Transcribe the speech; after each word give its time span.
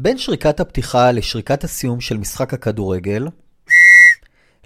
בין 0.00 0.18
שריקת 0.18 0.60
הפתיחה 0.60 1.12
לשריקת 1.12 1.64
הסיום 1.64 2.00
של 2.00 2.16
משחק 2.16 2.54
הכדורגל, 2.54 3.28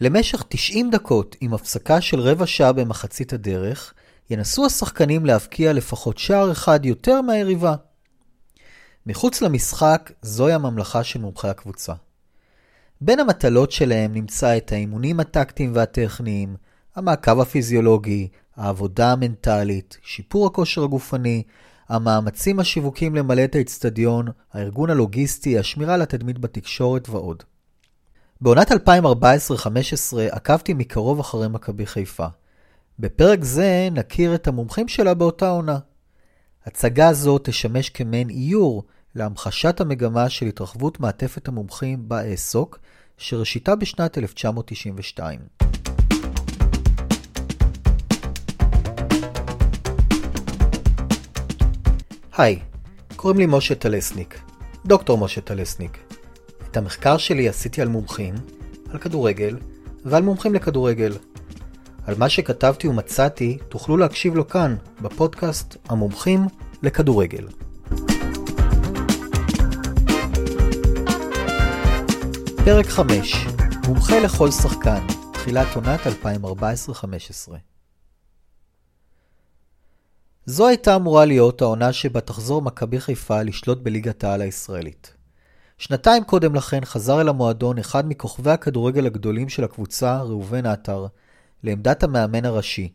למשך 0.01 0.45
90 0.49 0.91
דקות 0.91 1.37
עם 1.41 1.55
הפסקה 1.55 2.01
של 2.01 2.21
רבע 2.21 2.47
שעה 2.47 2.73
במחצית 2.73 3.33
הדרך, 3.33 3.95
ינסו 4.31 4.67
השחקנים 4.67 5.27
להבקיע 5.27 5.73
לפחות 5.73 6.19
שער 6.19 6.53
אחד 6.53 6.85
יותר 6.85 7.21
מהיריבה. 7.21 7.75
מחוץ 9.07 9.43
למשחק, 9.43 10.13
זוהי 10.23 10.55
הממלכה 10.55 11.05
של 11.05 11.21
מומחי 11.21 11.49
הקבוצה. 11.49 11.93
בין 13.01 13.21
המטלות 13.21 13.73
שלהם 13.73 14.13
נמצא 14.13 14.57
את 14.57 14.73
האימונים 14.73 15.21
הטקטיים 15.21 15.73
והטכניים, 15.75 16.57
המעקב 16.97 17.41
הפיזיולוגי, 17.41 18.29
העבודה 18.57 19.13
המנטלית, 19.13 19.99
שיפור 20.03 20.47
הכושר 20.47 20.85
הגופני, 20.85 21.43
המאמצים 21.93 22.61
השיווקים 22.61 23.15
למלא 23.15 23.45
את 23.45 23.55
האצטדיון, 23.55 24.27
הארגון 24.53 24.91
הלוגיסטי, 24.91 25.59
השמירה 25.59 25.95
על 25.95 26.03
התדמית 26.03 26.39
בתקשורת 26.39 27.09
ועוד. 27.09 27.43
בעונת 28.41 28.73
2014-2015 28.73 28.75
עקבתי 30.31 30.75
מקרוב 30.75 31.21
אחרי 31.21 31.49
מכבי 31.49 31.87
חיפה. 31.87 32.27
בפרק 32.99 33.45
זה 33.45 33.89
נכיר 33.93 34.35
את 34.35 34.47
המומחים 34.47 34.89
שלה 34.89 35.15
באותה 35.15 35.49
עונה. 35.49 35.79
הצגה 36.67 37.13
זו 37.13 37.39
תשמש 37.39 37.91
כמעין 37.91 38.31
איור 38.31 38.83
להמחשת 39.15 39.81
המגמה 39.81 40.29
של 40.29 40.47
התרחבות 40.47 41.01
מעטפת 41.01 41.49
המומחים 41.49 42.09
בה 42.09 42.31
אעסוק, 42.31 42.79
שראשיתה 43.19 43.77
בשנת 43.77 44.19
1992. 44.19 45.72
היי, 52.37 52.59
קוראים 53.17 53.39
לי 53.39 53.47
משה 53.47 53.75
טלסניק, 53.75 54.41
דוקטור 54.87 55.19
משה 55.19 55.41
טלסניק. 55.41 55.99
את 56.71 56.77
המחקר 56.77 57.17
שלי 57.17 57.49
עשיתי 57.49 57.83
על 57.83 57.89
מומחים, 57.89 58.35
על 58.91 58.99
כדורגל 58.99 59.59
ועל 60.05 60.23
מומחים 60.23 60.55
לכדורגל. 60.55 61.13
על 62.07 62.15
מה 62.19 62.29
שכתבתי 62.29 62.89
ומצאתי 62.89 63.59
תוכלו 63.69 63.97
להקשיב 63.97 64.35
לו 64.35 64.49
כאן, 64.49 64.77
בפודקאסט 65.03 65.77
המומחים 65.89 66.41
לכדורגל. 66.83 67.49
פרק 72.65 72.87
5 72.87 73.47
מומחה 73.87 74.21
לכל 74.21 74.51
שחקן, 74.51 75.07
תחילת 75.33 75.67
עונת 75.77 76.01
2014-2015 76.07 77.72
זו 80.47 80.69
הייתה 80.69 80.97
אמורה 80.97 81.25
להיות 81.25 81.63
העונה 81.63 81.93
שבה 81.93 82.21
תחזור 82.21 82.63
מכבי 82.63 83.01
חיפה 83.01 83.43
לשלוט 83.43 83.79
בליגת 83.83 84.25
העל 84.25 84.41
הישראלית. 84.41 85.15
שנתיים 85.79 86.25
קודם 86.25 86.55
לכן 86.55 86.85
חזר 86.85 87.21
אל 87.21 87.29
המועדון 87.29 87.79
אחד 87.79 88.09
מכוכבי 88.09 88.51
הכדורגל 88.51 89.07
הגדולים 89.07 89.49
של 89.49 89.65
הקבוצה, 89.65 90.23
ראובן 90.23 90.67
עטר, 90.67 91.07
לעמדת 91.63 92.03
המאמן 92.03 92.45
הראשי. 92.45 92.93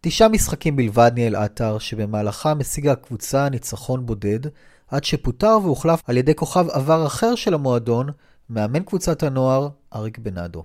תשעה 0.00 0.28
משחקים 0.28 0.76
בלבד 0.76 1.10
ניהל 1.14 1.36
עטר, 1.36 1.78
שבמהלכם 1.78 2.60
השיגה 2.60 2.92
הקבוצה 2.92 3.48
ניצחון 3.48 4.06
בודד, 4.06 4.40
עד 4.88 5.04
שפוטר 5.04 5.58
והוחלף 5.62 6.00
על 6.06 6.16
ידי 6.16 6.34
כוכב 6.34 6.66
עבר 6.70 7.06
אחר 7.06 7.34
של 7.34 7.54
המועדון, 7.54 8.08
מאמן 8.50 8.82
קבוצת 8.82 9.22
הנוער, 9.22 9.68
אריק 9.94 10.18
בנאדו. 10.18 10.64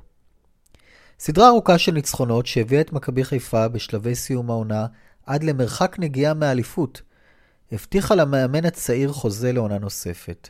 סדרה 1.20 1.47
ארוכה 1.47 1.78
של 1.78 1.92
ניצחונות 1.92 2.45
שהביאה 2.45 2.81
את 2.81 2.94
מכבי 2.94 3.23
חיפה 3.23 3.67
בשלבי 3.67 4.16
סיום 4.16 4.50
העונה 4.50 4.86
עד 5.30 5.44
למרחק 5.44 5.95
נגיעה 5.99 6.33
מאליפות, 6.33 7.02
הבטיחה 7.72 8.16
למאמן 8.16 8.66
הצעיר 8.66 9.11
חוזה 9.11 9.52
לעונה 9.52 9.77
נוספת. 9.77 10.49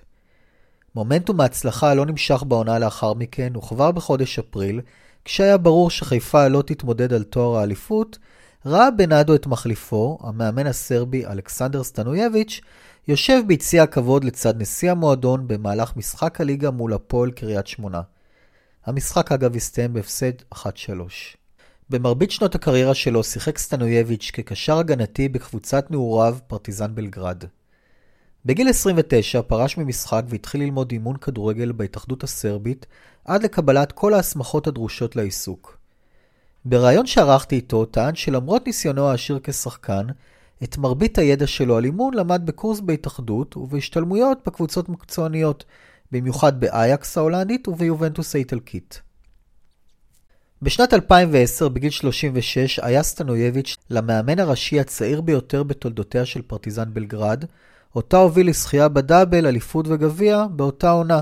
מומנטום 0.96 1.42
ההצלחה 1.42 1.94
לא 1.94 2.06
נמשך 2.06 2.44
בעונה 2.44 2.80
לאחר 2.80 3.14
מכן, 3.14 3.56
וכבר 3.56 3.92
בחודש 3.92 4.40
אפריל, 4.40 4.82
כשהיה 5.26 5.58
ברור 5.58 5.90
שחיפה 5.90 6.48
לא 6.48 6.62
תתמודד 6.62 7.14
על 7.14 7.24
תואר 7.24 7.60
האליפות, 7.60 8.18
ראה 8.66 8.92
בנאדו 8.92 9.36
את 9.36 9.48
מחליפו, 9.48 10.18
המאמן 10.22 10.68
הסרבי 10.68 11.26
אלכסנדר 11.26 11.84
סטנויביץ', 11.84 12.62
יושב 13.08 13.42
ביציע 13.48 13.84
הכבוד 13.84 14.24
לצד 14.24 14.62
נשיא 14.62 14.92
המועדון 14.92 15.48
במהלך 15.48 15.98
משחק 15.98 16.42
הליגה 16.42 16.72
מול 16.72 16.94
הפועל 16.94 17.32
קריית 17.32 17.68
שמונה. 17.68 18.02
המשחק 18.86 19.32
אגב 19.32 19.56
הסתיים 19.56 19.94
בהפסד 19.94 20.34
1-3. 20.54 21.39
במרבית 21.92 22.32
שנות 22.32 22.56
הקריירה 22.56 22.94
שלו 22.94 23.24
שיחק 23.24 23.58
סטנויביץ' 23.58 24.32
כקשר 24.34 24.78
הגנתי 24.78 25.30
בקבוצת 25.30 25.92
נעוריו 25.92 26.38
פרטיזן 26.48 26.96
בלגרד. 26.96 27.44
בגיל 28.46 28.70
29 28.70 29.42
פרש 29.42 29.78
ממשחק 29.78 30.24
והתחיל 30.28 30.62
ללמוד 30.62 30.92
אימון 30.92 31.18
כדורגל 31.18 31.72
בהתאחדות 31.72 32.24
הסרבית 32.24 32.86
עד 33.26 33.44
לקבלת 33.44 33.92
כל 33.92 34.14
ההסמכות 34.14 34.68
הדרושות 34.68 35.16
לעיסוק. 35.16 35.78
בריאיון 36.66 37.06
שערכתי 37.06 37.56
איתו 37.56 37.86
טען 37.86 38.16
שלמרות 38.16 38.68
ניסיונו 38.68 39.10
העשיר 39.10 39.40
כשחקן, 39.44 40.08
את 40.64 40.78
מרבית 40.78 41.18
הידע 41.18 41.48
שלו 41.48 41.78
על 41.78 41.86
אימון 41.86 42.14
למד 42.14 42.42
בקורס 42.46 42.80
בהתאחדות 42.80 43.58
ובהשתלמויות 43.58 44.38
בקבוצות 44.46 44.90
מקצועניות, 44.90 45.66
במיוחד 46.12 46.60
באייקס 46.60 47.18
ההולנדית 47.18 47.68
וביובנטוס 47.68 48.36
האיטלקית. 48.36 49.02
בשנת 50.62 50.94
2010, 50.94 51.70
בגיל 51.70 51.90
36, 51.90 52.80
היה 52.80 53.04
סטנויביץ' 53.04 53.76
למאמן 53.90 54.40
הראשי 54.40 54.80
הצעיר 54.80 55.22
ביותר 55.22 55.64
בתולדותיה 55.64 56.26
של 56.26 56.42
פרטיזן 56.42 56.94
בלגרד, 56.94 57.46
אותה 57.96 58.18
הוביל 58.18 58.50
לזכייה 58.50 58.88
בדאבל, 58.88 59.46
אליפות 59.46 59.86
וגביע 59.88 60.46
באותה 60.52 60.92
עונה, 60.92 61.22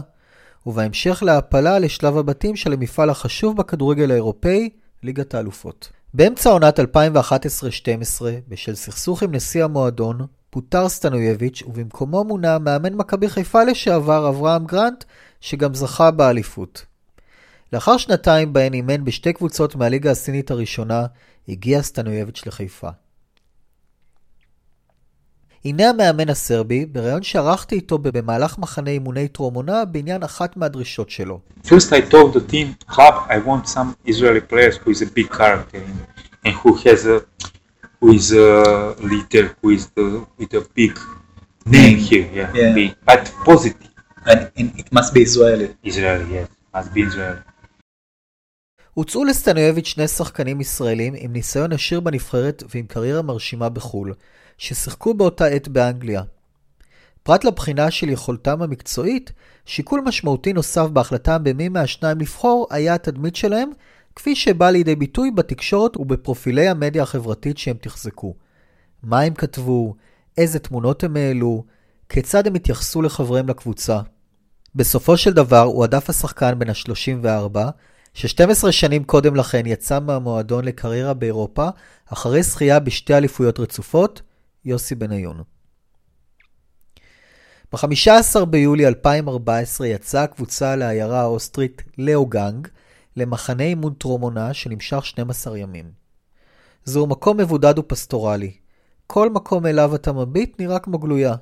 ובהמשך 0.66 1.24
להעפלה 1.24 1.80
לשלב 1.80 2.18
הבתים 2.18 2.56
של 2.56 2.74
המפעל 2.74 3.10
החשוב 3.10 3.58
בכדורגל 3.58 4.12
האירופאי, 4.12 4.70
ליגת 5.04 5.36
האלופות. 5.36 5.90
באמצע 6.14 6.50
עונת 6.50 6.80
2011-2012, 6.80 6.84
בשל 8.48 8.76
סכסוך 8.76 9.24
עם 9.24 9.36
נשיא 9.36 9.64
המועדון, 9.64 10.20
פוטר 10.50 10.90
סטנויביץ' 10.90 11.64
ובמקומו 11.68 12.24
מונה 12.24 12.60
מאמן 12.60 12.94
מכבי 12.94 13.30
חיפה 13.30 13.64
לשעבר 13.64 14.30
אברהם 14.30 14.66
גרנט, 14.66 15.04
שגם 15.42 15.74
זכה 15.74 16.12
באליפות. 16.12 16.86
לאחר 17.74 17.98
שנתיים 17.98 18.54
בהן 18.54 18.74
אימן 18.74 19.06
בשתי 19.06 19.34
קבוצות 19.34 19.76
מהליגה 19.76 20.12
הסינית 20.12 20.52
הראשונה, 20.52 21.06
הגיע 21.50 21.82
סטנויביץ' 21.82 22.44
לחיפה. 22.46 22.90
הנה 25.66 25.90
המאמן 25.90 26.30
הסרבי, 26.30 26.86
בריאיון 26.86 27.24
שערכתי 27.24 27.76
איתו 27.76 27.98
במהלך 27.98 28.58
מחנה 28.58 28.90
אימוני 28.90 29.28
טרום 29.28 29.54
עונה 29.54 29.86
בעניין 29.86 30.24
אחת 30.24 30.58
מהדרישות 30.58 31.10
שלו. 31.10 31.40
First 31.66 31.92
I 31.94 32.12
told 32.12 32.34
the 32.34 32.52
team, 32.52 32.92
club, 32.94 33.16
I 33.30 33.38
want 33.48 33.68
some 33.68 33.96
Israeli 34.06 34.42
players 34.42 34.78
who 34.78 34.92
is 34.92 35.02
a 35.02 35.06
big 35.18 35.30
character 35.38 35.82
and 36.46 36.54
who 36.64 36.72
has 36.86 37.06
a 37.06 37.18
who 38.00 38.10
is 38.20 38.28
a 38.32 38.50
leader, 39.12 39.46
who 39.62 39.70
is 39.78 39.84
the 39.98 40.06
with 40.40 40.54
a 40.62 40.64
big 40.80 40.94
name 41.76 41.98
here, 42.10 42.28
yeah, 42.40 42.50
Yeah. 42.60 42.74
big, 42.80 42.92
but 43.10 43.24
positive. 43.50 43.92
And, 44.32 44.40
and 44.60 44.68
it 44.82 44.88
must 44.98 45.10
be 45.16 45.22
Israeli. 45.30 45.68
Israeli, 45.92 46.26
yes, 46.36 46.48
must 46.76 46.90
be 46.96 47.02
Israeli. 47.10 47.42
הוצאו 48.98 49.24
לסטנויביץ' 49.24 49.88
שני 49.88 50.08
שחקנים 50.08 50.62
ישראלים 50.62 51.14
עם 51.18 51.34
ניסיון 51.34 51.74
עשיר 51.74 52.00
בנבחרת 52.00 52.64
ועם 52.70 52.86
קריירה 52.86 53.22
מרשימה 53.22 53.70
בחו"ל, 53.70 54.14
ששיחקו 54.58 55.14
באותה 55.14 55.46
עת 55.46 55.68
באנגליה. 55.68 56.22
פרט 57.24 57.44
לבחינה 57.44 57.92
של 57.92 58.10
יכולתם 58.10 58.62
המקצועית, 58.62 59.32
שיקול 59.66 60.02
משמעותי 60.06 60.54
נוסף 60.54 60.86
בהחלטה 60.86 61.38
במי 61.38 61.70
מהשניים 61.70 62.20
לבחור 62.20 62.68
היה 62.70 62.94
התדמית 62.94 63.36
שלהם, 63.36 63.70
כפי 64.16 64.36
שבא 64.36 64.70
לידי 64.70 64.96
ביטוי 64.96 65.32
בתקשורת 65.32 65.98
ובפרופילי 65.98 66.68
המדיה 66.68 67.04
החברתית 67.04 67.58
שהם 67.58 67.78
תחזקו. 67.82 68.34
מה 69.04 69.20
הם 69.22 69.34
כתבו, 69.34 69.96
איזה 70.38 70.60
תמונות 70.60 71.04
הם 71.04 71.18
העלו, 71.18 71.64
כיצד 72.10 72.48
הם 72.48 72.56
התייחסו 72.56 73.02
לחבריהם 73.02 73.50
לקבוצה. 73.50 74.00
בסופו 74.76 75.18
של 75.18 75.34
דבר 75.34 75.62
הועדף 75.62 76.10
השחקן 76.10 76.60
בן 76.60 76.70
ה-34, 76.70 77.72
ש-12 78.18 78.72
שנים 78.72 79.04
קודם 79.04 79.36
לכן 79.36 79.66
יצא 79.66 80.00
מהמועדון 80.00 80.66
לקריירה 80.66 81.14
באירופה, 81.14 81.70
אחרי 82.06 82.44
זכייה 82.44 82.80
בשתי 82.80 83.14
אליפויות 83.14 83.60
רצופות, 83.60 84.22
יוסי 84.66 84.96
בניון. 84.96 85.44
ב-15 87.74 88.46
ביולי 88.46 88.88
2014 88.88 89.88
יצאה 89.88 90.24
הקבוצה 90.24 90.76
לעיירה 90.76 91.22
האוסטרית 91.22 91.84
לאוגנג, 91.98 92.68
למחנה 93.16 93.64
אימון 93.64 93.94
טרום 93.94 94.22
עונה 94.22 94.54
שנמשך 94.54 95.06
12 95.06 95.58
ימים. 95.58 95.92
זהו 96.84 97.08
מקום 97.08 97.38
מבודד 97.38 97.80
ופסטורלי. 97.80 98.52
כל 99.08 99.30
מקום 99.30 99.66
אליו 99.66 99.96
אתה 99.96 100.14
מביט 100.14 100.60
נראה 100.62 100.80
כמו 100.80 100.98
גלויה. 100.98 101.36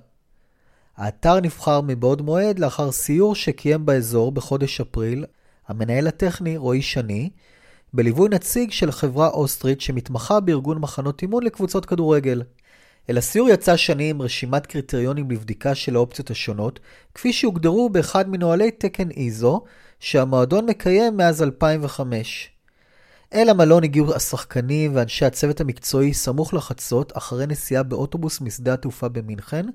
האתר 0.98 1.40
נבחר 1.40 1.82
מבעוד 1.82 2.22
מועד 2.22 2.60
לאחר 2.60 2.92
סיור 2.92 3.36
שקיים 3.36 3.86
באזור 3.86 4.32
בחודש 4.32 4.82
אפריל 4.82 5.26
המנהל 5.68 6.08
הטכני 6.08 6.58
רועי 6.58 6.82
שני, 6.82 7.30
בליווי 7.94 8.30
נציג 8.30 8.72
של 8.72 8.92
חברה 8.92 9.28
אוסטרית 9.28 9.82
שמתמחה 9.82 10.40
בארגון 10.40 10.78
מחנות 10.78 11.22
אימון 11.22 11.44
לקבוצות 11.44 11.86
כדורגל. 11.86 12.42
אל 13.10 13.18
הסיור 13.18 13.50
יצא 13.50 13.78
שני 13.78 14.10
עם 14.10 14.22
רשימת 14.22 14.66
קריטריונים 14.66 15.32
לבדיקה 15.32 15.76
של 15.76 15.96
האופציות 15.96 16.30
השונות, 16.32 16.80
כפי 17.14 17.34
שהוגדרו 17.34 17.90
באחד 17.90 18.30
מנוהלי 18.30 18.72
תקן 18.72 19.12
איזו, 19.12 19.64
שהמועדון 20.00 20.66
מקיים 20.66 21.18
מאז 21.18 21.44
2005. 21.44 22.50
אל 23.34 23.50
המלון 23.50 23.84
הגיעו 23.84 24.16
השחקנים 24.16 24.96
ואנשי 24.96 25.26
הצוות 25.26 25.62
המקצועי 25.62 26.14
סמוך 26.14 26.54
לחצות, 26.54 27.18
אחרי 27.18 27.48
נסיעה 27.48 27.84
באוטובוס 27.84 28.42
משדה 28.42 28.74
התעופה 28.74 29.10
במינכן. 29.10 29.66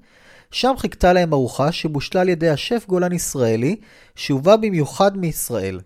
שם 0.51 0.75
חיכתה 0.79 1.13
להם 1.13 1.33
ארוחה 1.33 1.73
שבושלה 1.73 2.21
על 2.21 2.29
ידי 2.29 2.49
השף 2.49 2.85
גולן 2.89 3.13
ישראלי, 3.13 3.77
שהובא 4.15 4.57
במיוחד 4.57 5.17
מישראל. 5.17 5.81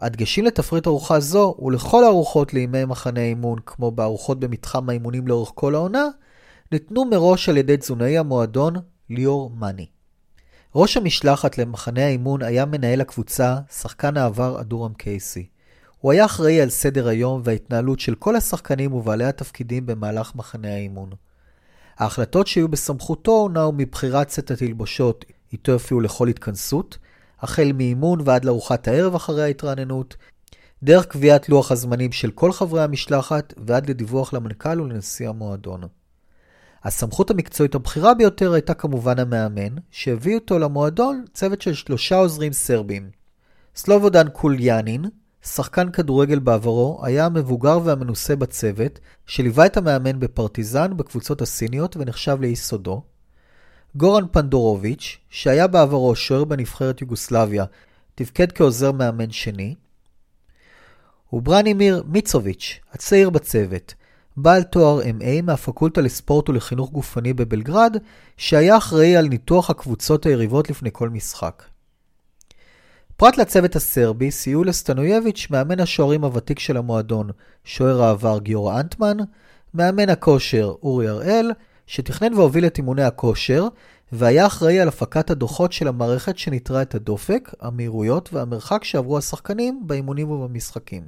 הדגשים 0.00 0.44
לתפריט 0.44 0.86
ארוחה 0.86 1.20
זו, 1.20 1.54
ולכל 1.62 2.04
הארוחות 2.04 2.54
לימי 2.54 2.84
מחנה 2.84 3.20
אימון, 3.20 3.58
כמו 3.66 3.90
בארוחות 3.90 4.40
במתחם 4.40 4.88
האימונים 4.88 5.28
לאורך 5.28 5.52
כל 5.54 5.74
העונה, 5.74 6.04
ניתנו 6.72 7.04
מראש 7.04 7.48
על 7.48 7.56
ידי 7.56 7.76
תזונאי 7.76 8.18
המועדון, 8.18 8.74
ליאור 9.10 9.50
מאני. 9.50 9.86
ראש 10.74 10.96
המשלחת 10.96 11.58
למחנה 11.58 12.04
האימון 12.04 12.42
היה 12.42 12.64
מנהל 12.64 13.00
הקבוצה, 13.00 13.56
שחקן 13.70 14.16
העבר 14.16 14.60
אדורם 14.60 14.94
קייסי. 14.94 15.46
הוא 16.00 16.12
היה 16.12 16.24
אחראי 16.24 16.60
על 16.60 16.70
סדר 16.70 17.08
היום 17.08 17.40
וההתנהלות 17.44 18.00
של 18.00 18.14
כל 18.14 18.36
השחקנים 18.36 18.92
ובעלי 18.92 19.24
התפקידים 19.24 19.86
במהלך 19.86 20.32
מחנה 20.34 20.74
האימון. 20.74 21.10
ההחלטות 21.98 22.46
שהיו 22.46 22.68
בסמכותו 22.68 23.48
נעו 23.48 23.72
מבחירת 23.72 24.30
סט 24.30 24.50
התלבושות, 24.50 25.24
איתו 25.52 25.72
יופיעו 25.72 26.00
לכל 26.00 26.28
התכנסות, 26.28 26.98
החל 27.40 27.72
מאימון 27.74 28.20
ועד 28.24 28.44
לארוחת 28.44 28.88
הערב 28.88 29.14
אחרי 29.14 29.42
ההתרעננות, 29.42 30.16
דרך 30.82 31.06
קביעת 31.06 31.48
לוח 31.48 31.72
הזמנים 31.72 32.12
של 32.12 32.30
כל 32.30 32.52
חברי 32.52 32.82
המשלחת 32.82 33.54
ועד 33.66 33.90
לדיווח 33.90 34.32
למנכ"ל 34.32 34.80
ולנשיא 34.80 35.28
המועדון. 35.28 35.80
הסמכות 36.84 37.30
המקצועית 37.30 37.74
הבכירה 37.74 38.14
ביותר 38.14 38.52
הייתה 38.52 38.74
כמובן 38.74 39.18
המאמן, 39.18 39.74
שהביא 39.90 40.34
אותו 40.34 40.58
למועדון 40.58 41.24
צוות 41.34 41.62
של 41.62 41.74
שלושה 41.74 42.16
עוזרים 42.16 42.52
סרבים. 42.52 43.10
סלובודן 43.76 44.28
קוליאנין, 44.28 45.04
שחקן 45.44 45.90
כדורגל 45.90 46.38
בעברו, 46.38 47.00
היה 47.02 47.26
המבוגר 47.26 47.78
והמנוסה 47.84 48.36
בצוות, 48.36 48.98
שליווה 49.26 49.66
את 49.66 49.76
המאמן 49.76 50.20
בפרטיזן 50.20 50.96
בקבוצות 50.96 51.42
הסיניות 51.42 51.96
ונחשב 51.96 52.40
ליסודו. 52.40 53.02
גורן 53.96 54.24
פנדורוביץ', 54.32 55.18
שהיה 55.30 55.66
בעברו 55.66 56.16
שוער 56.16 56.44
בנבחרת 56.44 57.00
יוגוסלביה, 57.00 57.64
תפקד 58.14 58.52
כעוזר 58.52 58.92
מאמן 58.92 59.30
שני. 59.30 59.74
וברנימיר 61.32 62.02
מיצוביץ', 62.06 62.80
הצעיר 62.92 63.30
בצוות, 63.30 63.94
בעל 64.36 64.62
תואר 64.62 65.00
MA 65.02 65.42
מהפקולטה 65.42 66.00
לספורט 66.00 66.48
ולחינוך 66.48 66.90
גופני 66.90 67.32
בבלגרד, 67.32 67.96
שהיה 68.36 68.76
אחראי 68.76 69.16
על 69.16 69.28
ניתוח 69.28 69.70
הקבוצות 69.70 70.26
היריבות 70.26 70.70
לפני 70.70 70.90
כל 70.92 71.08
משחק. 71.08 71.62
פרט 73.18 73.36
לצוות 73.36 73.76
הסרבי, 73.76 74.30
סייעו 74.30 74.64
לסטנויביץ', 74.64 75.46
מאמן 75.50 75.80
השוערים 75.80 76.24
הוותיק 76.24 76.58
של 76.58 76.76
המועדון, 76.76 77.30
שוער 77.64 78.02
העבר 78.02 78.38
גיורא 78.38 78.80
אנטמן, 78.80 79.16
מאמן 79.74 80.08
הכושר 80.08 80.74
אורי 80.82 81.08
הראל, 81.08 81.52
שתכנן 81.86 82.34
והוביל 82.34 82.66
את 82.66 82.78
אימוני 82.78 83.02
הכושר, 83.02 83.68
והיה 84.12 84.46
אחראי 84.46 84.80
על 84.80 84.88
הפקת 84.88 85.30
הדוחות 85.30 85.72
של 85.72 85.88
המערכת 85.88 86.38
שניטרה 86.38 86.82
את 86.82 86.94
הדופק, 86.94 87.54
המהירויות 87.60 88.32
והמרחק 88.32 88.84
שעברו 88.84 89.18
השחקנים 89.18 89.82
באימונים 89.86 90.30
ובמשחקים. 90.30 91.02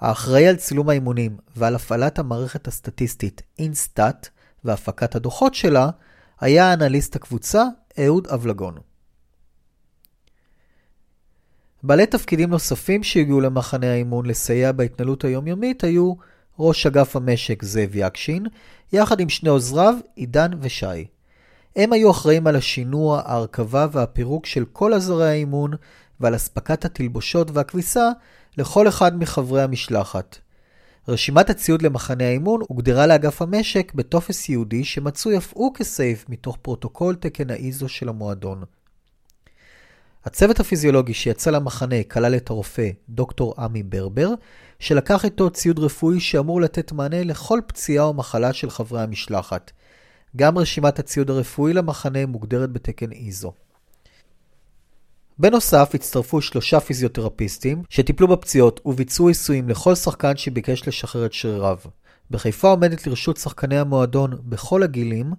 האחראי 0.00 0.46
על 0.48 0.56
צילום 0.56 0.88
האימונים 0.88 1.36
ועל 1.56 1.74
הפעלת 1.74 2.18
המערכת 2.18 2.68
הסטטיסטית 2.68 3.42
אינסטאט 3.58 4.28
והפקת 4.64 5.14
הדוחות 5.14 5.54
שלה, 5.54 5.90
היה 6.40 6.72
אנליסט 6.72 7.16
הקבוצה 7.16 7.64
אהוד 7.98 8.26
אבלגון. 8.26 8.87
בעלי 11.88 12.06
תפקידים 12.06 12.50
נוספים 12.50 13.02
שהגיעו 13.02 13.40
למחנה 13.40 13.92
האימון 13.92 14.26
לסייע 14.26 14.72
בהתנהלות 14.72 15.24
היומיומית 15.24 15.84
היו 15.84 16.14
ראש 16.58 16.86
אגף 16.86 17.16
המשק 17.16 17.62
זאב 17.62 17.90
יקשין, 17.94 18.46
יחד 18.92 19.20
עם 19.20 19.28
שני 19.28 19.48
עוזריו, 19.48 19.94
עידן 20.16 20.50
ושי. 20.60 21.06
הם 21.76 21.92
היו 21.92 22.10
אחראים 22.10 22.46
על 22.46 22.56
השינוע, 22.56 23.22
ההרכבה 23.24 23.86
והפירוק 23.92 24.46
של 24.46 24.64
כל 24.72 24.92
עזרי 24.92 25.28
האימון 25.28 25.70
ועל 26.20 26.36
אספקת 26.36 26.84
התלבושות 26.84 27.50
והכביסה 27.50 28.10
לכל 28.58 28.88
אחד 28.88 29.18
מחברי 29.18 29.62
המשלחת. 29.62 30.38
רשימת 31.08 31.50
הציוד 31.50 31.82
למחנה 31.82 32.24
האימון 32.24 32.60
הוגדרה 32.68 33.06
לאגף 33.06 33.42
המשק 33.42 33.92
בטופס 33.94 34.48
ייעודי 34.48 34.84
שמצוי 34.84 35.38
אף 35.38 35.52
הוא 35.54 35.74
כסעיף 35.74 36.24
מתוך 36.28 36.58
פרוטוקול 36.62 37.14
תקן 37.14 37.50
האיזו 37.50 37.88
של 37.88 38.08
המועדון. 38.08 38.62
הצוות 40.24 40.60
הפיזיולוגי 40.60 41.14
שיצא 41.14 41.50
למחנה 41.50 42.02
כלל 42.02 42.36
את 42.36 42.50
הרופא 42.50 42.90
דוקטור 43.08 43.54
עמי 43.58 43.82
ברבר, 43.82 44.28
שלקח 44.78 45.24
איתו 45.24 45.50
ציוד 45.50 45.78
רפואי 45.78 46.20
שאמור 46.20 46.60
לתת 46.60 46.92
מענה 46.92 47.24
לכל 47.24 47.60
פציעה 47.66 48.04
או 48.04 48.14
מחלה 48.14 48.52
של 48.52 48.70
חברי 48.70 49.02
המשלחת. 49.02 49.72
גם 50.36 50.58
רשימת 50.58 50.98
הציוד 50.98 51.30
הרפואי 51.30 51.72
למחנה 51.72 52.26
מוגדרת 52.26 52.72
בתקן 52.72 53.12
איזו. 53.12 53.52
בנוסף, 55.38 55.90
הצטרפו 55.94 56.40
שלושה 56.40 56.80
פיזיותרפיסטים 56.80 57.82
שטיפלו 57.88 58.28
בפציעות 58.28 58.80
וביצעו 58.84 59.28
עיסויים 59.28 59.68
לכל 59.68 59.94
שחקן 59.94 60.36
שביקש 60.36 60.88
לשחרר 60.88 61.26
את 61.26 61.32
שריריו. 61.32 61.78
בחיפה 62.30 62.68
עומדת 62.68 63.06
לרשות 63.06 63.36
שחקני 63.36 63.78
המועדון 63.78 64.30
בכל 64.44 64.82
הגילים 64.82 65.32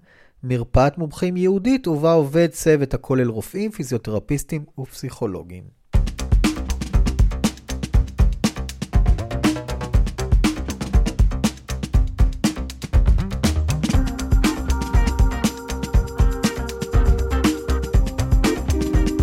מרפאת 0.44 0.98
מומחים 0.98 1.38
ייעודית 1.38 1.88
ובה 1.88 2.14
עובד 2.14 2.48
צוות 2.52 2.94
הכולל 2.94 3.30
רופאים, 3.30 3.72
פיזיותרפיסטים 3.72 4.66
ופסיכולוגים. 4.80 5.64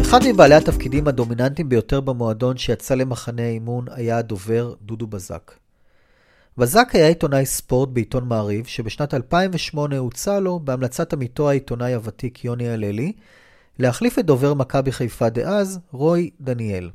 אחד 0.00 0.20
מבעלי 0.28 0.54
התפקידים 0.54 1.08
הדומיננטיים 1.08 1.68
ביותר 1.68 2.00
במועדון 2.00 2.56
שיצא 2.56 2.94
למחנה 2.94 3.42
האימון 3.42 3.84
היה 3.90 4.18
הדובר 4.18 4.74
דודו 4.82 5.06
בזק. 5.06 5.65
בזק 6.58 6.88
היה 6.92 7.08
עיתונאי 7.08 7.46
ספורט 7.46 7.88
בעיתון 7.88 8.28
מעריב, 8.28 8.66
שבשנת 8.66 9.14
2008 9.14 9.98
הוצע 9.98 10.40
לו, 10.40 10.60
בהמלצת 10.60 11.12
עמיתו 11.12 11.50
העיתונאי 11.50 11.94
הוותיק 11.94 12.44
יוני 12.44 12.68
הללי, 12.68 13.12
להחליף 13.78 14.18
את 14.18 14.26
דובר 14.26 14.54
מכבי 14.54 14.92
חיפה 14.92 15.28
דאז, 15.28 15.78
רוי 15.92 16.30
דניאל. 16.40 16.90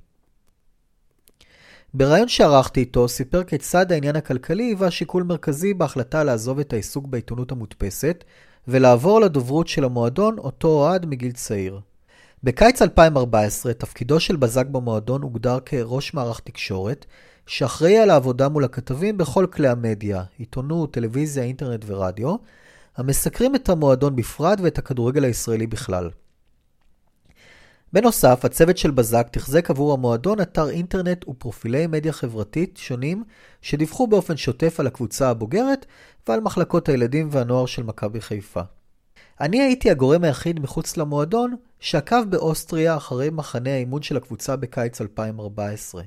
בריאיון 1.93 2.27
שערכתי 2.27 2.79
איתו, 2.79 3.07
סיפר 3.07 3.43
כיצד 3.43 3.91
העניין 3.91 4.15
הכלכלי 4.15 4.63
היווה 4.63 4.91
שיקול 4.91 5.23
מרכזי 5.23 5.73
בהחלטה 5.73 6.23
לעזוב 6.23 6.59
את 6.59 6.73
העיסוק 6.73 7.07
בעיתונות 7.07 7.51
המודפסת, 7.51 8.23
ולעבור 8.67 9.21
לדוברות 9.21 9.67
של 9.67 9.83
המועדון, 9.83 10.37
אותו 10.37 10.67
אוהד 10.67 11.05
מגיל 11.05 11.31
צעיר. 11.31 11.79
בקיץ 12.43 12.81
2014, 12.81 13.73
תפקידו 13.73 14.19
של 14.19 14.35
בזק 14.35 14.65
במועדון 14.65 15.21
הוגדר 15.21 15.59
כראש 15.65 16.13
מערך 16.13 16.39
תקשורת, 16.39 17.05
שאחראי 17.47 17.97
על 17.97 18.09
העבודה 18.09 18.49
מול 18.49 18.63
הכתבים 18.63 19.17
בכל 19.17 19.47
כלי 19.53 19.67
המדיה, 19.67 20.23
עיתונות, 20.37 20.93
טלוויזיה, 20.93 21.43
אינטרנט 21.43 21.83
ורדיו, 21.87 22.35
המסקרים 22.97 23.55
את 23.55 23.69
המועדון 23.69 24.15
בפרט 24.15 24.59
ואת 24.61 24.77
הכדורגל 24.77 25.23
הישראלי 25.23 25.67
בכלל. 25.67 26.09
בנוסף, 27.93 28.45
הצוות 28.45 28.77
של 28.77 28.91
בזק 28.91 29.27
תחזק 29.31 29.69
עבור 29.69 29.93
המועדון 29.93 30.41
אתר 30.41 30.69
אינטרנט 30.69 31.27
ופרופילי 31.27 31.87
מדיה 31.87 32.13
חברתית 32.13 32.77
שונים 32.77 33.23
שדיווחו 33.61 34.07
באופן 34.07 34.37
שוטף 34.37 34.79
על 34.79 34.87
הקבוצה 34.87 35.29
הבוגרת 35.29 35.85
ועל 36.27 36.39
מחלקות 36.39 36.89
הילדים 36.89 37.29
והנוער 37.31 37.65
של 37.65 37.83
מכבי 37.83 38.21
חיפה. 38.21 38.61
אני 39.41 39.61
הייתי 39.61 39.91
הגורם 39.91 40.23
היחיד 40.23 40.59
מחוץ 40.59 40.97
למועדון 40.97 41.55
שעקב 41.79 42.23
באוסטריה 42.29 42.97
אחרי 42.97 43.29
מחנה 43.29 43.69
האימון 43.69 44.01
של 44.01 44.17
הקבוצה 44.17 44.55
בקיץ 44.55 45.01
2014. 45.01 46.03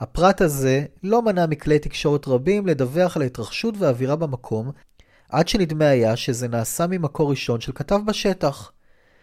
הפרט 0.00 0.40
הזה 0.40 0.84
לא 1.02 1.22
מנע 1.22 1.46
מכלי 1.46 1.78
תקשורת 1.78 2.28
רבים 2.28 2.66
לדווח 2.66 3.16
על 3.16 3.22
ההתרחשות 3.22 3.74
והאווירה 3.78 4.16
במקום, 4.16 4.70
עד 5.28 5.48
שנדמה 5.48 5.88
היה 5.88 6.16
שזה 6.16 6.48
נעשה 6.48 6.86
ממקור 6.86 7.30
ראשון 7.30 7.60
של 7.60 7.72
כתב 7.72 7.98
בשטח. 8.06 8.72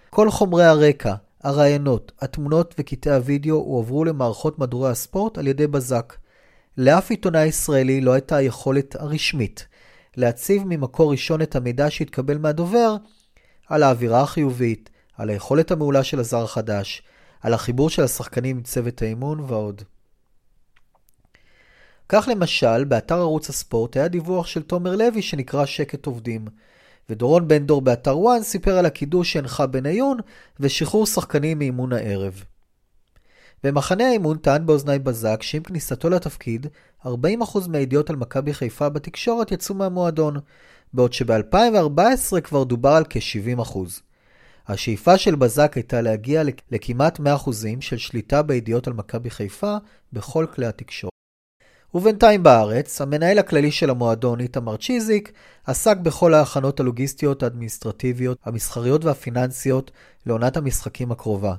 כל 0.10 0.32
חומרי 0.32 0.66
הרקע, 0.66 1.16
הרעיונות, 1.44 2.12
התמונות 2.22 2.76
וקטעי 2.80 3.16
הוידאו 3.16 3.56
הועברו 3.56 4.06
למערכות 4.06 4.60
מדורי 4.60 4.90
הספורט 4.90 5.38
על 5.38 5.48
ידי 5.48 5.68
בזק. 5.68 6.16
לאף 6.78 7.10
עיתונאי 7.10 7.46
ישראלי 7.46 8.02
לא 8.02 8.14
הייתה 8.14 8.36
היכולת 8.36 8.96
הרשמית 8.96 9.68
להציב 10.18 10.64
ממקור 10.66 11.12
ראשון 11.12 11.42
את 11.42 11.56
המידע 11.56 11.90
שהתקבל 11.90 12.38
מהדובר 12.38 12.96
על 13.68 13.84
האווירה 13.84 14.22
החיובית, 14.22 14.90
על 15.18 15.30
היכולת 15.30 15.72
המעולה 15.72 16.04
של 16.04 16.20
הזר 16.20 16.44
החדש, 16.44 17.04
על 17.42 17.54
החיבור 17.54 17.90
של 17.90 18.04
השחקנים 18.04 18.58
עם 18.58 18.64
צוות 18.64 19.02
האימון 19.02 19.40
ועוד. 19.40 19.84
כך 22.10 22.30
למשל, 22.32 22.84
באתר 22.84 23.20
ערוץ 23.20 23.50
הספורט 23.50 23.98
היה 23.98 24.08
דיווח 24.08 24.48
של 24.48 24.62
תומר 24.62 24.96
לוי 24.96 25.22
שנקרא 25.22 25.66
שקט 25.66 26.06
עובדים, 26.06 26.46
ודורון 27.10 27.48
בן 27.48 27.66
דור 27.66 27.82
באתר 27.82 28.18
וואן 28.18 28.44
סיפר 28.44 28.78
על 28.78 28.86
הקידוש 28.86 29.34
שהנחה 29.34 29.68
בניון 29.68 30.18
ושחרור 30.60 31.06
שחקנים 31.06 31.60
מאימון 31.60 31.94
הערב. 31.94 32.44
במחנה 33.64 34.08
האימון 34.08 34.38
טען 34.38 34.66
באוזני 34.66 35.00
בזק 35.00 35.44
שעם 35.44 35.64
כניסתו 35.64 36.10
לתפקיד, 36.10 36.68
40% 37.06 37.10
מהידיעות 37.68 38.10
על 38.10 38.16
מכבי 38.16 38.54
חיפה 38.54 38.90
בתקשורת 38.90 39.52
יצאו 39.52 39.76
מהמועדון, 39.76 40.36
בעוד 40.94 41.14
שב-2014 41.14 42.42
כבר 42.44 42.64
דובר 42.64 42.90
על 42.90 43.04
כ-70%. 43.10 43.78
השאיפה 44.68 45.18
של 45.18 45.36
בזק 45.36 45.72
הייתה 45.76 46.02
להגיע 46.02 46.44
לכמעט 46.72 47.20
100% 47.20 47.24
של 47.80 47.98
שליטה 47.98 48.42
בידיעות 48.42 48.88
על 48.88 48.94
מכבי 48.94 49.30
חיפה 49.30 49.76
בכל 50.14 50.46
כלי 50.56 50.66
התקשורת. 50.66 51.15
ובינתיים 51.96 52.44
בארץ, 52.44 53.02
המנהל 53.02 53.40
הכללי 53.40 53.72
של 53.72 53.90
המועדון, 53.90 54.40
איתמר 54.40 54.78
צ'יזיק, 54.78 55.32
עסק 55.66 55.98
בכל 55.98 56.34
ההכנות 56.34 56.80
הלוגיסטיות, 56.80 57.44
האדמיניסטרטיביות, 57.44 58.38
המסחריות 58.46 59.06
והפיננסיות 59.06 59.92
לעונת 60.26 60.58
המשחקים 60.58 61.12
הקרובה. 61.12 61.56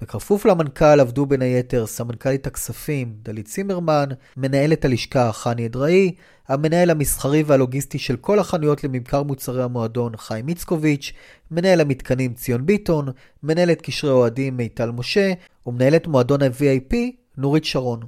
בכפוף 0.00 0.46
למנכ"ל 0.46 1.00
עבדו 1.00 1.26
בין 1.26 1.42
היתר 1.42 1.86
סמנכ"לית 1.86 2.46
הכספים 2.46 3.14
דלית 3.22 3.46
צימרמן, 3.46 4.08
מנהלת 4.36 4.84
הלשכה 4.84 5.32
חני 5.32 5.66
אדראי, 5.66 6.14
המנהל 6.48 6.90
המסחרי 6.90 7.42
והלוגיסטי 7.42 7.98
של 7.98 8.16
כל 8.16 8.38
החנויות 8.38 8.84
לממכר 8.84 9.22
מוצרי 9.22 9.62
המועדון 9.62 10.16
חיים 10.16 10.48
איצקוביץ', 10.48 11.12
מנהל 11.50 11.80
המתקנים 11.80 12.34
ציון 12.34 12.66
ביטון, 12.66 13.08
מנהלת 13.42 13.82
קשרי 13.82 14.10
אוהדים 14.10 14.56
מיטל 14.56 14.90
משה, 14.90 15.32
ומנהלת 15.66 16.06
מועדון 16.06 16.42
ה-VIP 16.42 16.94
נורית 17.36 17.64
שרון. 17.64 18.00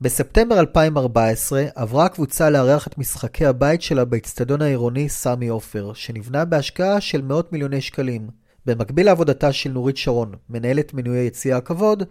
בספטמבר 0.00 0.60
2014 0.60 1.64
עברה 1.74 2.04
הקבוצה 2.04 2.50
לארח 2.50 2.86
את 2.86 2.98
משחקי 2.98 3.46
הבית 3.46 3.82
שלה 3.82 4.04
באצטדיון 4.04 4.62
העירוני 4.62 5.08
סמי 5.08 5.48
עופר, 5.48 5.92
שנבנה 5.92 6.44
בהשקעה 6.44 7.00
של 7.00 7.22
מאות 7.22 7.52
מיליוני 7.52 7.80
שקלים. 7.80 8.28
במקביל 8.66 9.06
לעבודתה 9.06 9.52
של 9.52 9.70
נורית 9.70 9.96
שרון, 9.96 10.32
מנהלת 10.50 10.94
מנויי 10.94 11.26
יציע 11.26 11.56
הכבוד, 11.56 12.02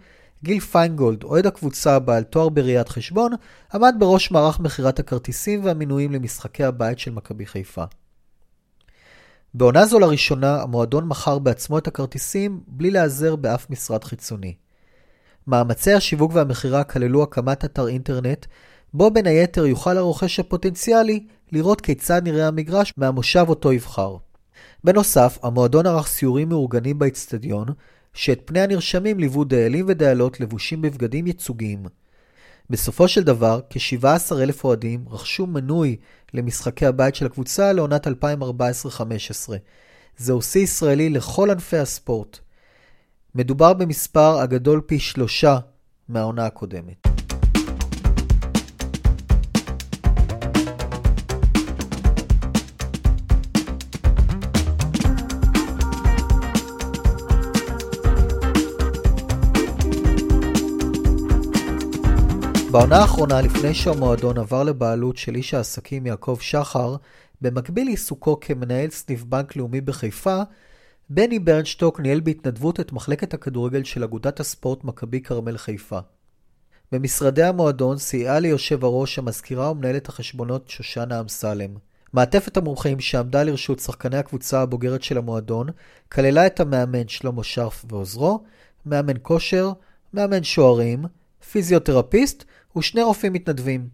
גיל 0.44 0.60
פיינגולד, 0.60 1.24
אוהד 1.24 1.46
הקבוצה 1.46 1.98
בעל 1.98 2.22
תואר 2.22 2.48
בראיית 2.48 2.88
חשבון, 2.88 3.32
עמד 3.74 3.94
בראש 3.98 4.30
מערך 4.30 4.60
מכירת 4.60 4.98
הכרטיסים 4.98 5.64
והמינויים 5.64 6.12
למשחקי 6.12 6.64
הבית 6.64 6.98
של 6.98 7.10
מכבי 7.10 7.46
חיפה. 7.46 7.84
בעונה 9.54 9.86
זו 9.86 9.98
לראשונה, 9.98 10.62
המועדון 10.62 11.08
מכר 11.08 11.38
בעצמו 11.38 11.78
את 11.78 11.86
הכרטיסים 11.86 12.60
בלי 12.66 12.90
להיעזר 12.90 13.36
באף 13.36 13.70
משרד 13.70 14.04
חיצוני. 14.04 14.54
מאמצי 15.46 15.92
השיווק 15.92 16.32
והמכירה 16.34 16.84
כללו 16.84 17.22
הקמת 17.22 17.64
אתר 17.64 17.88
אינטרנט, 17.88 18.46
בו 18.94 19.10
בין 19.10 19.26
היתר 19.26 19.66
יוכל 19.66 19.96
הרוכש 19.96 20.40
הפוטנציאלי 20.40 21.26
לראות 21.52 21.80
כיצד 21.80 22.22
נראה 22.24 22.48
המגרש 22.48 22.92
מהמושב 22.96 23.44
אותו 23.48 23.72
יבחר. 23.72 24.16
בנוסף, 24.84 25.38
המועדון 25.42 25.86
ערך 25.86 26.06
סיורים 26.06 26.48
מאורגנים 26.48 26.98
באצטדיון, 26.98 27.66
שאת 28.14 28.40
פני 28.44 28.60
הנרשמים 28.60 29.18
ליוו 29.18 29.44
דיילים 29.44 29.84
ודיילות 29.88 30.40
לבושים 30.40 30.82
בבגדים 30.82 31.26
ייצוגיים. 31.26 31.86
בסופו 32.70 33.08
של 33.08 33.22
דבר, 33.22 33.60
כ-17,000 33.70 34.64
אוהדים 34.64 35.04
רכשו 35.10 35.46
מנוי 35.46 35.96
למשחקי 36.34 36.86
הבית 36.86 37.14
של 37.14 37.26
הקבוצה 37.26 37.72
לעונת 37.72 38.06
2014-2015. 38.06 38.10
זהו 40.18 40.42
שיא 40.42 40.62
ישראלי 40.62 41.10
לכל 41.10 41.50
ענפי 41.50 41.76
הספורט. 41.76 42.38
מדובר 43.36 43.72
במספר 43.72 44.38
הגדול 44.38 44.80
פי 44.86 44.98
שלושה 44.98 45.58
מהעונה 46.08 46.46
הקודמת. 46.46 47.06
בעונה 62.70 62.96
האחרונה, 62.96 63.40
לפני 63.40 63.74
שהמועדון 63.74 64.38
עבר 64.38 64.62
לבעלות 64.62 65.16
של 65.16 65.34
איש 65.34 65.54
העסקים 65.54 66.06
יעקב 66.06 66.36
שחר, 66.40 66.96
במקביל 67.40 67.84
לעיסוקו 67.84 68.40
כמנהל 68.40 68.90
סניף 68.90 69.24
בנק 69.24 69.56
לאומי 69.56 69.80
בחיפה, 69.80 70.42
בני 71.10 71.38
ברנשטוק 71.38 72.00
ניהל 72.00 72.20
בהתנדבות 72.20 72.80
את 72.80 72.92
מחלקת 72.92 73.34
הכדורגל 73.34 73.84
של 73.84 74.04
אגודת 74.04 74.40
הספורט 74.40 74.84
מכבי 74.84 75.20
כרמל 75.20 75.56
חיפה. 75.58 75.98
במשרדי 76.92 77.42
המועדון 77.42 77.98
סייעה 77.98 78.40
ליושב 78.40 78.84
הראש 78.84 79.18
המזכירה 79.18 79.70
ומנהלת 79.70 80.08
החשבונות 80.08 80.68
שושנה 80.68 81.20
אמסלם. 81.20 81.70
מעטפת 82.12 82.56
המומחים 82.56 83.00
שעמדה 83.00 83.42
לרשות 83.42 83.78
שחקני 83.78 84.16
הקבוצה 84.16 84.60
הבוגרת 84.60 85.02
של 85.02 85.18
המועדון 85.18 85.66
כללה 86.12 86.46
את 86.46 86.60
המאמן 86.60 87.08
שלמה 87.08 87.44
שרף 87.44 87.84
ועוזרו, 87.88 88.44
מאמן 88.86 89.16
כושר, 89.22 89.72
מאמן 90.14 90.44
שוערים, 90.44 91.04
פיזיותרפיסט 91.50 92.44
ושני 92.76 93.02
רופאים 93.02 93.32
מתנדבים. 93.32 93.88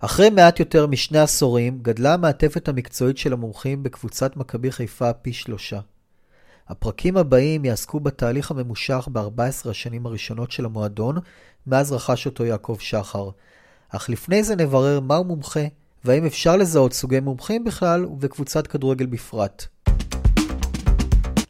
אחרי 0.00 0.30
מעט 0.30 0.60
יותר 0.60 0.86
משני 0.86 1.18
עשורים 1.18 1.78
גדלה 1.82 2.14
המעטפת 2.14 2.68
המקצועית 2.68 3.18
של 3.18 3.32
המומחים 3.32 3.82
בקבוצת 3.82 4.36
מכבי 4.36 4.72
חיפה 4.72 5.12
פי 5.12 5.32
שלושה. 5.32 5.80
הפרקים 6.68 7.16
הבאים 7.16 7.64
יעסקו 7.64 8.00
בתהליך 8.00 8.50
הממושך 8.50 9.08
ב-14 9.12 9.70
השנים 9.70 10.06
הראשונות 10.06 10.50
של 10.50 10.64
המועדון, 10.64 11.16
מאז 11.66 11.92
רכש 11.92 12.26
אותו 12.26 12.44
יעקב 12.44 12.76
שחר. 12.80 13.28
אך 13.88 14.10
לפני 14.10 14.42
זה 14.42 14.56
נברר 14.56 15.00
מהו 15.00 15.24
מומחה, 15.24 15.64
והאם 16.04 16.26
אפשר 16.26 16.56
לזהות 16.56 16.92
סוגי 16.92 17.20
מומחים 17.20 17.64
בכלל 17.64 18.04
ובקבוצת 18.04 18.66
כדורגל 18.66 19.06
בפרט. 19.06 19.66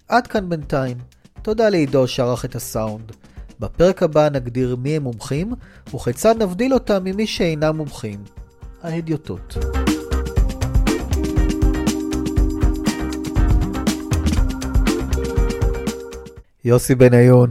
עד 0.09 0.27
כאן 0.27 0.49
בינתיים. 0.49 0.97
תודה 1.43 1.69
לעידו 1.69 2.09
שערך 2.09 2.45
את 2.45 2.55
הסאונד. 2.55 3.13
בפרק 3.61 4.03
הבא 4.03 4.29
נגדיר 4.29 4.77
מי 4.77 4.97
הם 4.97 5.03
מומחים, 5.03 5.53
וכיצד 5.95 6.43
נבדיל 6.43 6.75
אותם 6.75 7.05
ממי 7.05 7.27
שאינם 7.27 7.77
מומחים. 7.77 8.25
ההדיוטות. 8.83 9.57
יוסי 16.65 16.95
בניון. 16.95 17.51